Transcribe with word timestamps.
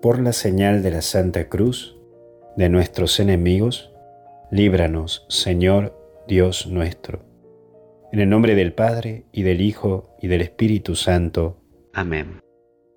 por 0.00 0.20
la 0.20 0.32
señal 0.32 0.82
de 0.82 0.90
la 0.92 1.02
Santa 1.02 1.48
Cruz, 1.48 1.96
de 2.56 2.68
nuestros 2.68 3.18
enemigos, 3.20 3.92
líbranos, 4.50 5.26
Señor 5.28 5.94
Dios 6.28 6.66
nuestro. 6.68 7.24
En 8.12 8.20
el 8.20 8.28
nombre 8.28 8.54
del 8.54 8.72
Padre, 8.72 9.26
y 9.32 9.42
del 9.42 9.60
Hijo, 9.60 10.16
y 10.22 10.28
del 10.28 10.40
Espíritu 10.40 10.94
Santo. 10.94 11.60
Amén. 11.92 12.40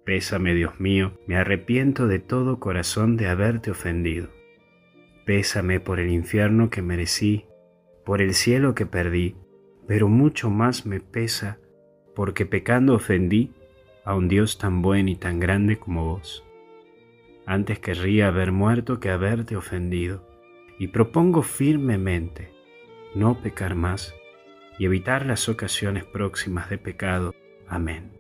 Pésame, 0.06 0.54
Dios 0.54 0.80
mío, 0.80 1.20
me 1.28 1.36
arrepiento 1.36 2.08
de 2.08 2.20
todo 2.20 2.60
corazón 2.60 3.18
de 3.18 3.28
haberte 3.28 3.72
ofendido. 3.72 4.30
Pésame 5.26 5.80
por 5.80 6.00
el 6.00 6.12
infierno 6.12 6.70
que 6.70 6.82
merecí, 6.82 7.46
por 8.06 8.22
el 8.22 8.34
cielo 8.34 8.76
que 8.76 8.86
perdí, 8.86 9.36
pero 9.88 10.08
mucho 10.08 10.50
más 10.50 10.86
me 10.86 11.00
pesa 11.00 11.58
porque 12.16 12.46
pecando 12.46 12.96
ofendí 12.96 13.52
a 14.04 14.16
un 14.16 14.28
Dios 14.28 14.58
tan 14.58 14.82
bueno 14.82 15.10
y 15.10 15.16
tan 15.16 15.40
grande 15.40 15.78
como 15.78 16.06
vos. 16.06 16.44
Antes 17.52 17.80
querría 17.80 18.30
haber 18.30 18.54
muerto 18.54 19.02
que 19.02 19.10
haberte 19.10 19.58
ofendido, 19.58 20.26
y 20.80 20.88
propongo 20.88 21.42
firmemente 21.42 22.50
no 23.14 23.42
pecar 23.42 23.76
más 23.76 24.16
y 24.80 24.86
evitar 24.86 25.26
las 25.26 25.50
ocasiones 25.50 26.06
próximas 26.06 26.70
de 26.70 26.78
pecado. 26.78 27.36
Amén. 27.68 28.18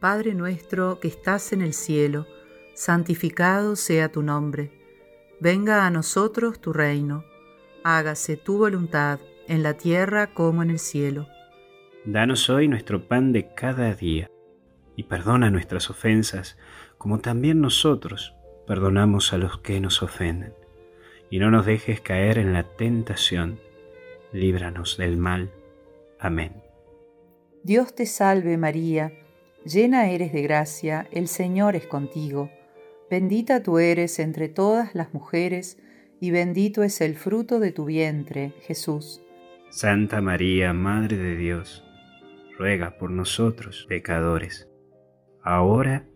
Padre 0.00 0.34
nuestro 0.34 0.98
que 0.98 1.06
estás 1.06 1.52
en 1.52 1.62
el 1.62 1.72
cielo, 1.72 2.26
santificado 2.74 3.76
sea 3.76 4.10
tu 4.10 4.22
nombre. 4.22 4.72
Venga 5.38 5.86
a 5.86 5.90
nosotros 5.90 6.60
tu 6.60 6.72
reino. 6.72 7.22
Hágase 7.84 8.36
tu 8.36 8.58
voluntad 8.58 9.20
en 9.46 9.62
la 9.62 9.74
tierra 9.74 10.34
como 10.34 10.64
en 10.64 10.70
el 10.70 10.80
cielo. 10.80 11.28
Danos 12.04 12.50
hoy 12.50 12.66
nuestro 12.66 13.06
pan 13.06 13.32
de 13.32 13.54
cada 13.54 13.94
día 13.94 14.28
y 14.96 15.04
perdona 15.04 15.50
nuestras 15.50 15.90
ofensas 15.90 16.56
como 17.06 17.20
también 17.20 17.60
nosotros 17.60 18.34
perdonamos 18.66 19.32
a 19.32 19.38
los 19.38 19.58
que 19.58 19.78
nos 19.78 20.02
ofenden. 20.02 20.54
Y 21.30 21.38
no 21.38 21.52
nos 21.52 21.64
dejes 21.64 22.00
caer 22.00 22.36
en 22.36 22.52
la 22.52 22.64
tentación, 22.64 23.60
líbranos 24.32 24.96
del 24.96 25.16
mal. 25.16 25.52
Amén. 26.18 26.64
Dios 27.62 27.94
te 27.94 28.06
salve 28.06 28.56
María, 28.56 29.12
llena 29.64 30.10
eres 30.10 30.32
de 30.32 30.42
gracia, 30.42 31.06
el 31.12 31.28
Señor 31.28 31.76
es 31.76 31.86
contigo, 31.86 32.50
bendita 33.08 33.62
tú 33.62 33.78
eres 33.78 34.18
entre 34.18 34.48
todas 34.48 34.92
las 34.96 35.14
mujeres, 35.14 35.78
y 36.18 36.32
bendito 36.32 36.82
es 36.82 37.00
el 37.00 37.14
fruto 37.14 37.60
de 37.60 37.70
tu 37.70 37.84
vientre, 37.84 38.52
Jesús. 38.62 39.22
Santa 39.70 40.20
María, 40.20 40.72
Madre 40.72 41.16
de 41.16 41.36
Dios, 41.36 41.84
ruega 42.58 42.98
por 42.98 43.12
nosotros 43.12 43.86
pecadores 43.88 44.66
ahora 45.46 46.04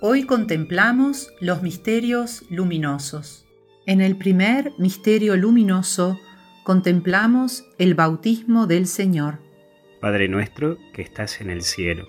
Hoy 0.00 0.26
contemplamos 0.26 1.32
los 1.40 1.60
misterios 1.60 2.44
luminosos. 2.50 3.48
En 3.84 4.00
el 4.00 4.16
primer 4.16 4.72
misterio 4.78 5.36
luminoso 5.36 6.20
contemplamos 6.62 7.64
el 7.78 7.96
bautismo 7.96 8.68
del 8.68 8.86
Señor. 8.86 9.40
Padre 10.00 10.28
nuestro 10.28 10.78
que 10.92 11.02
estás 11.02 11.40
en 11.40 11.50
el 11.50 11.62
cielo, 11.62 12.06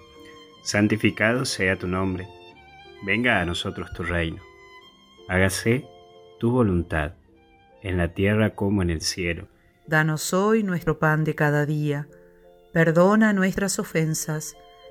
santificado 0.62 1.46
sea 1.46 1.80
tu 1.80 1.88
nombre. 1.88 2.28
Venga 3.02 3.42
a 3.42 3.46
nosotros 3.46 3.92
tu 3.92 4.04
reino. 4.04 4.44
Hágase 5.28 5.84
tu 6.40 6.52
voluntad, 6.52 7.14
en 7.82 7.98
la 7.98 8.10
tierra 8.10 8.54
como 8.54 8.84
en 8.84 8.92
el 8.92 9.02
cielo. 9.02 9.48
Danos 9.88 10.32
hoy 10.36 10.62
nuestro 10.62 11.00
pan 11.00 11.24
de 11.24 11.34
cada 11.34 11.66
día. 11.66 12.08
Perdona 12.72 13.34
nuestras 13.34 13.80
ofensas 13.80 14.56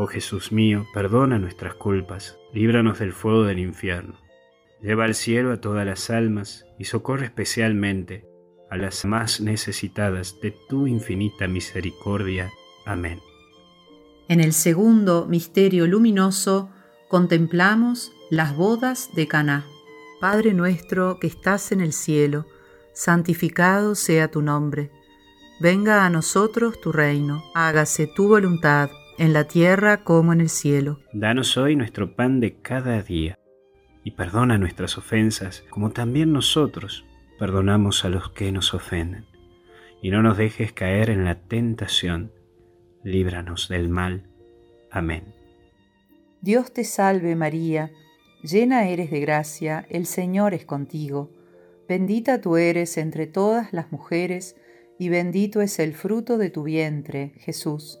Oh 0.00 0.06
Jesús 0.06 0.52
mío, 0.52 0.86
perdona 0.94 1.40
nuestras 1.40 1.74
culpas, 1.74 2.38
líbranos 2.52 3.00
del 3.00 3.12
fuego 3.12 3.42
del 3.42 3.58
infierno. 3.58 4.14
Lleva 4.80 5.04
al 5.04 5.16
cielo 5.16 5.50
a 5.50 5.60
todas 5.60 5.84
las 5.84 6.08
almas 6.08 6.66
y 6.78 6.84
socorre 6.84 7.24
especialmente 7.24 8.24
a 8.70 8.76
las 8.76 9.04
más 9.04 9.40
necesitadas 9.40 10.40
de 10.40 10.54
tu 10.68 10.86
infinita 10.86 11.48
misericordia. 11.48 12.48
Amén. 12.86 13.20
En 14.28 14.38
el 14.38 14.52
segundo 14.52 15.26
misterio 15.26 15.88
luminoso 15.88 16.70
contemplamos 17.08 18.12
las 18.30 18.54
bodas 18.54 19.10
de 19.16 19.26
Caná. 19.26 19.66
Padre 20.20 20.54
nuestro 20.54 21.18
que 21.18 21.26
estás 21.26 21.72
en 21.72 21.80
el 21.80 21.92
cielo, 21.92 22.46
santificado 22.92 23.96
sea 23.96 24.30
tu 24.30 24.42
nombre. 24.42 24.92
Venga 25.58 26.06
a 26.06 26.10
nosotros 26.10 26.80
tu 26.80 26.92
reino, 26.92 27.42
hágase 27.52 28.06
tu 28.06 28.28
voluntad 28.28 28.90
en 29.18 29.32
la 29.32 29.44
tierra 29.44 30.04
como 30.04 30.32
en 30.32 30.40
el 30.40 30.48
cielo. 30.48 31.00
Danos 31.12 31.56
hoy 31.56 31.74
nuestro 31.74 32.14
pan 32.14 32.38
de 32.38 32.54
cada 32.62 33.02
día 33.02 33.36
y 34.04 34.12
perdona 34.12 34.58
nuestras 34.58 34.96
ofensas 34.96 35.64
como 35.70 35.90
también 35.90 36.32
nosotros 36.32 37.04
perdonamos 37.38 38.04
a 38.04 38.08
los 38.08 38.30
que 38.30 38.52
nos 38.52 38.74
ofenden. 38.74 39.26
Y 40.00 40.10
no 40.10 40.22
nos 40.22 40.38
dejes 40.38 40.72
caer 40.72 41.10
en 41.10 41.24
la 41.24 41.34
tentación, 41.34 42.32
líbranos 43.02 43.68
del 43.68 43.88
mal. 43.88 44.28
Amén. 44.90 45.34
Dios 46.40 46.72
te 46.72 46.84
salve 46.84 47.34
María, 47.34 47.90
llena 48.42 48.88
eres 48.88 49.10
de 49.10 49.18
gracia, 49.20 49.84
el 49.90 50.06
Señor 50.06 50.54
es 50.54 50.64
contigo, 50.64 51.32
bendita 51.88 52.40
tú 52.40 52.56
eres 52.56 52.96
entre 52.96 53.26
todas 53.26 53.72
las 53.72 53.90
mujeres, 53.90 54.56
y 55.00 55.08
bendito 55.08 55.60
es 55.60 55.80
el 55.80 55.94
fruto 55.94 56.38
de 56.38 56.50
tu 56.50 56.62
vientre, 56.62 57.32
Jesús. 57.38 58.00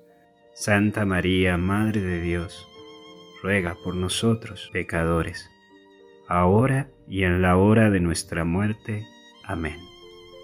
Santa 0.53 1.05
María, 1.05 1.57
Madre 1.57 2.01
de 2.01 2.21
Dios, 2.21 2.67
ruega 3.41 3.77
por 3.83 3.95
nosotros 3.95 4.69
pecadores, 4.73 5.49
ahora 6.27 6.89
y 7.07 7.23
en 7.23 7.41
la 7.41 7.57
hora 7.57 7.89
de 7.89 7.99
nuestra 7.99 8.43
muerte. 8.45 9.05
Amén. 9.45 9.77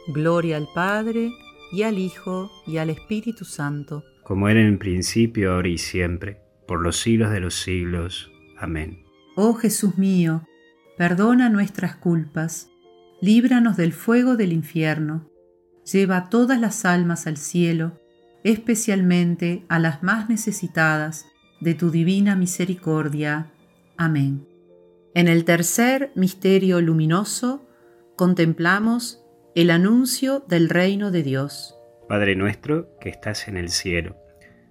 Gloria 0.07 0.57
al 0.57 0.67
Padre, 0.73 1.31
y 1.71 1.83
al 1.83 1.97
Hijo, 1.97 2.49
y 2.65 2.77
al 2.77 2.89
Espíritu 2.89 3.45
Santo. 3.45 4.03
Como 4.23 4.47
era 4.49 4.61
en 4.61 4.67
el 4.67 4.77
principio, 4.77 5.53
ahora 5.53 5.67
y 5.67 5.77
siempre, 5.77 6.39
por 6.67 6.81
los 6.81 6.97
siglos 6.97 7.31
de 7.31 7.39
los 7.39 7.55
siglos. 7.55 8.31
Amén. 8.57 9.03
Oh 9.35 9.53
Jesús 9.53 9.97
mío, 9.97 10.47
perdona 10.97 11.49
nuestras 11.49 11.95
culpas, 11.95 12.69
líbranos 13.21 13.77
del 13.77 13.93
fuego 13.93 14.35
del 14.35 14.53
infierno, 14.53 15.29
lleva 15.83 16.29
todas 16.29 16.59
las 16.59 16.85
almas 16.85 17.27
al 17.27 17.37
cielo, 17.37 17.99
especialmente 18.51 19.65
a 19.69 19.79
las 19.79 20.03
más 20.03 20.29
necesitadas 20.29 21.25
de 21.59 21.73
tu 21.73 21.91
divina 21.91 22.35
misericordia. 22.35 23.51
Amén. 23.97 24.47
En 25.13 25.27
el 25.27 25.45
tercer 25.45 26.11
misterio 26.15 26.81
luminoso 26.81 27.67
contemplamos 28.15 29.23
el 29.55 29.71
anuncio 29.71 30.45
del 30.47 30.69
reino 30.69 31.11
de 31.11 31.23
Dios. 31.23 31.75
Padre 32.07 32.35
nuestro 32.35 32.97
que 32.99 33.09
estás 33.09 33.47
en 33.47 33.57
el 33.57 33.69
cielo, 33.69 34.15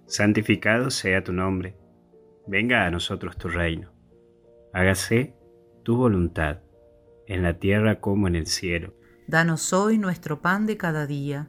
santificado 0.06 0.90
sea 0.90 1.24
tu 1.24 1.32
nombre, 1.32 1.76
venga 2.46 2.86
a 2.86 2.90
nosotros 2.90 3.36
tu 3.36 3.48
reino 3.48 3.96
hágase 4.76 5.34
tu 5.84 5.96
voluntad, 5.96 6.58
en 7.26 7.42
la 7.42 7.58
tierra 7.58 7.98
como 7.98 8.28
en 8.28 8.36
el 8.36 8.46
cielo. 8.46 8.92
Danos 9.26 9.72
hoy 9.72 9.96
nuestro 9.96 10.42
pan 10.42 10.66
de 10.66 10.76
cada 10.76 11.06
día, 11.06 11.48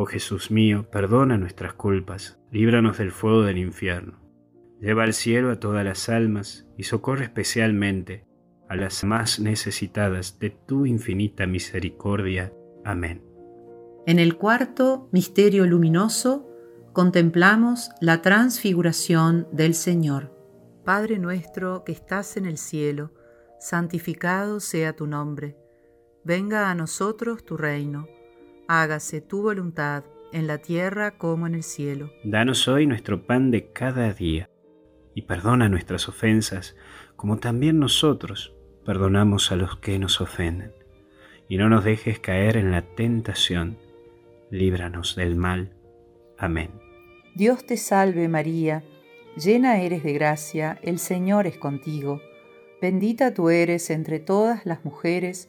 Oh 0.00 0.06
Jesús 0.06 0.52
mío, 0.52 0.86
perdona 0.92 1.38
nuestras 1.38 1.74
culpas, 1.74 2.38
líbranos 2.52 2.98
del 2.98 3.10
fuego 3.10 3.42
del 3.42 3.58
infierno, 3.58 4.20
lleva 4.80 5.02
al 5.02 5.12
cielo 5.12 5.50
a 5.50 5.58
todas 5.58 5.84
las 5.84 6.08
almas 6.08 6.68
y 6.76 6.84
socorre 6.84 7.24
especialmente 7.24 8.24
a 8.68 8.76
las 8.76 9.02
más 9.02 9.40
necesitadas 9.40 10.38
de 10.38 10.50
tu 10.50 10.86
infinita 10.86 11.48
misericordia. 11.48 12.52
Amén. 12.84 13.24
En 14.06 14.20
el 14.20 14.36
cuarto 14.36 15.08
misterio 15.10 15.66
luminoso 15.66 16.48
contemplamos 16.92 17.90
la 18.00 18.22
transfiguración 18.22 19.48
del 19.50 19.74
Señor. 19.74 20.32
Padre 20.84 21.18
nuestro 21.18 21.82
que 21.82 21.90
estás 21.90 22.36
en 22.36 22.46
el 22.46 22.58
cielo, 22.58 23.10
santificado 23.58 24.60
sea 24.60 24.94
tu 24.94 25.08
nombre. 25.08 25.56
Venga 26.22 26.70
a 26.70 26.76
nosotros 26.76 27.44
tu 27.44 27.56
reino. 27.56 28.06
Hágase 28.70 29.22
tu 29.22 29.40
voluntad 29.40 30.04
en 30.30 30.46
la 30.46 30.58
tierra 30.58 31.16
como 31.16 31.46
en 31.46 31.54
el 31.54 31.62
cielo. 31.62 32.12
Danos 32.22 32.68
hoy 32.68 32.86
nuestro 32.86 33.26
pan 33.26 33.50
de 33.50 33.72
cada 33.72 34.12
día 34.12 34.50
y 35.14 35.22
perdona 35.22 35.70
nuestras 35.70 36.06
ofensas 36.06 36.76
como 37.16 37.38
también 37.38 37.78
nosotros 37.78 38.54
perdonamos 38.84 39.52
a 39.52 39.56
los 39.56 39.78
que 39.78 39.98
nos 39.98 40.20
ofenden. 40.20 40.74
Y 41.48 41.56
no 41.56 41.70
nos 41.70 41.82
dejes 41.82 42.20
caer 42.20 42.58
en 42.58 42.70
la 42.70 42.82
tentación, 42.82 43.78
líbranos 44.50 45.16
del 45.16 45.34
mal. 45.34 45.72
Amén. 46.36 46.70
Dios 47.34 47.64
te 47.64 47.78
salve 47.78 48.28
María, 48.28 48.84
llena 49.34 49.80
eres 49.80 50.02
de 50.02 50.12
gracia, 50.12 50.78
el 50.82 50.98
Señor 50.98 51.46
es 51.46 51.56
contigo. 51.56 52.20
Bendita 52.82 53.32
tú 53.32 53.48
eres 53.48 53.88
entre 53.88 54.20
todas 54.20 54.66
las 54.66 54.84
mujeres, 54.84 55.48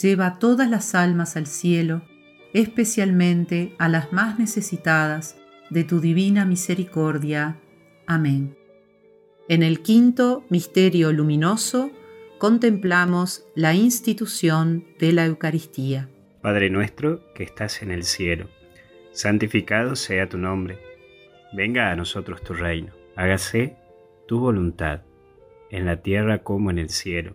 lleva 0.00 0.38
todas 0.38 0.68
las 0.68 0.94
almas 0.94 1.36
al 1.36 1.46
cielo, 1.46 2.02
especialmente 2.52 3.74
a 3.78 3.88
las 3.88 4.12
más 4.12 4.38
necesitadas 4.38 5.36
de 5.70 5.84
tu 5.84 6.00
divina 6.00 6.44
misericordia. 6.44 7.58
Amén. 8.06 8.56
En 9.48 9.62
el 9.62 9.80
quinto 9.80 10.44
misterio 10.50 11.12
luminoso 11.12 11.90
contemplamos 12.38 13.46
la 13.54 13.74
institución 13.74 14.84
de 14.98 15.12
la 15.12 15.26
Eucaristía. 15.26 16.08
Padre 16.42 16.70
nuestro 16.70 17.32
que 17.34 17.44
estás 17.44 17.82
en 17.82 17.90
el 17.90 18.04
cielo, 18.04 18.48
santificado 19.12 19.96
sea 19.96 20.28
tu 20.28 20.38
nombre. 20.38 20.78
Venga 21.52 21.90
a 21.90 21.96
nosotros 21.96 22.42
tu 22.42 22.52
reino. 22.52 22.92
Hágase 23.16 23.76
tu 24.28 24.40
voluntad, 24.40 25.02
en 25.70 25.86
la 25.86 26.02
tierra 26.02 26.42
como 26.42 26.70
en 26.70 26.78
el 26.78 26.90
cielo. 26.90 27.34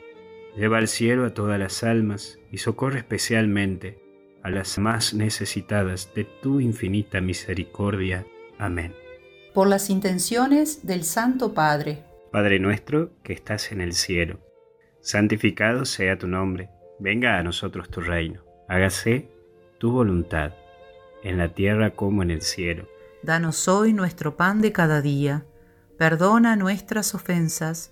Lleva 0.55 0.79
al 0.79 0.87
cielo 0.87 1.25
a 1.25 1.33
todas 1.33 1.57
las 1.57 1.83
almas 1.83 2.39
y 2.51 2.57
socorre 2.57 2.99
especialmente 2.99 4.01
a 4.43 4.49
las 4.49 4.77
más 4.77 5.13
necesitadas 5.13 6.13
de 6.13 6.25
tu 6.25 6.59
infinita 6.59 7.21
misericordia. 7.21 8.25
Amén. 8.57 8.93
Por 9.53 9.67
las 9.67 9.89
intenciones 9.89 10.85
del 10.85 11.03
Santo 11.03 11.53
Padre. 11.53 12.03
Padre 12.31 12.59
nuestro 12.59 13.11
que 13.23 13.33
estás 13.33 13.71
en 13.71 13.81
el 13.81 13.93
cielo, 13.93 14.39
santificado 15.01 15.85
sea 15.85 16.17
tu 16.17 16.27
nombre, 16.27 16.69
venga 16.99 17.37
a 17.37 17.43
nosotros 17.43 17.89
tu 17.89 18.01
reino, 18.01 18.43
hágase 18.69 19.29
tu 19.77 19.91
voluntad, 19.91 20.53
en 21.23 21.37
la 21.37 21.53
tierra 21.53 21.91
como 21.91 22.23
en 22.23 22.31
el 22.31 22.41
cielo. 22.41 22.87
Danos 23.23 23.67
hoy 23.67 23.93
nuestro 23.93 24.37
pan 24.37 24.61
de 24.61 24.71
cada 24.71 25.01
día, 25.01 25.45
perdona 25.97 26.55
nuestras 26.55 27.13
ofensas, 27.13 27.91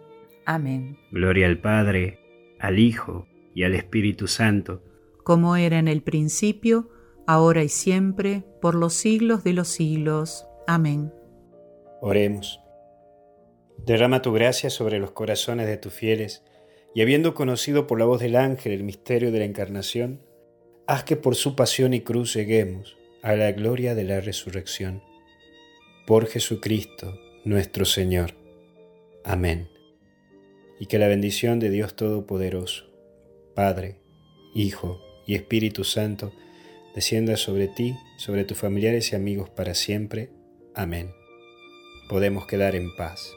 Amén. 0.45 0.97
Gloria 1.11 1.47
al 1.47 1.59
Padre, 1.59 2.19
al 2.59 2.79
Hijo, 2.79 3.27
y 3.53 3.63
al 3.63 3.75
Espíritu 3.75 4.27
Santo, 4.27 4.81
como 5.23 5.55
era 5.55 5.79
en 5.79 5.87
el 5.87 6.01
principio, 6.01 6.89
ahora 7.27 7.63
y 7.63 7.69
siempre, 7.69 8.43
por 8.61 8.75
los 8.75 8.93
siglos 8.93 9.43
de 9.43 9.53
los 9.53 9.67
siglos. 9.67 10.47
Amén. 10.67 11.13
Oremos. 12.01 12.59
Derrama 13.85 14.21
tu 14.21 14.31
gracia 14.31 14.69
sobre 14.69 14.99
los 14.99 15.11
corazones 15.11 15.67
de 15.67 15.77
tus 15.77 15.93
fieles, 15.93 16.43
y 16.93 17.01
habiendo 17.01 17.33
conocido 17.33 17.87
por 17.87 17.99
la 17.99 18.05
voz 18.05 18.19
del 18.19 18.35
ángel 18.35 18.73
el 18.73 18.83
misterio 18.83 19.31
de 19.31 19.39
la 19.39 19.45
encarnación, 19.45 20.21
haz 20.87 21.03
que 21.03 21.15
por 21.15 21.35
su 21.35 21.55
pasión 21.55 21.93
y 21.93 22.01
cruz 22.01 22.33
lleguemos 22.33 22.97
a 23.21 23.35
la 23.35 23.51
gloria 23.51 23.95
de 23.95 24.03
la 24.03 24.19
resurrección. 24.19 25.01
Por 26.05 26.27
Jesucristo 26.27 27.17
nuestro 27.45 27.85
Señor. 27.85 28.33
Amén. 29.23 29.70
Y 30.81 30.87
que 30.87 30.97
la 30.97 31.07
bendición 31.07 31.59
de 31.59 31.69
Dios 31.69 31.95
Todopoderoso, 31.95 32.85
Padre, 33.53 33.99
Hijo 34.55 34.99
y 35.27 35.35
Espíritu 35.35 35.83
Santo, 35.83 36.33
descienda 36.95 37.37
sobre 37.37 37.67
ti, 37.67 37.95
sobre 38.17 38.45
tus 38.45 38.57
familiares 38.57 39.11
y 39.11 39.15
amigos 39.15 39.51
para 39.51 39.75
siempre. 39.75 40.31
Amén. 40.73 41.11
Podemos 42.09 42.47
quedar 42.47 42.75
en 42.75 42.95
paz. 42.95 43.31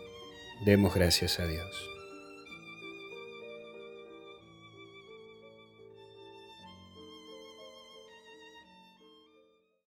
Demos 0.64 0.94
gracias 0.94 1.38
a 1.38 1.46
Dios. 1.46 1.93